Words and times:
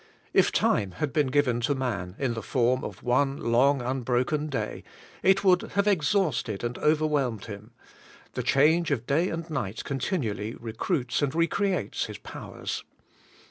If 0.33 0.51
time 0.51 0.93
had 0.93 1.13
been 1.13 1.27
given 1.27 1.61
to 1.61 1.75
man 1.75 2.15
in 2.17 2.33
the 2.33 2.41
form 2.41 2.83
of 2.83 3.03
one 3.03 3.37
long 3.37 3.83
unbroken 3.83 4.47
day, 4.47 4.83
it 5.21 5.37
DAY 5.37 5.43
BY 5.43 5.43
DAY, 5.43 5.47
109 5.49 5.49
would 5.51 5.71
have 5.73 5.87
exhausted 5.87 6.63
and 6.63 6.77
overwhelmed 6.79 7.45
him; 7.45 7.69
the 8.33 8.41
change 8.41 8.89
of 8.89 9.05
day 9.05 9.29
and 9.29 9.47
night 9.51 9.83
continually 9.83 10.55
recruits 10.55 11.21
and 11.21 11.35
re 11.35 11.45
creates 11.45 12.05
his 12.05 12.17
powers. 12.17 12.83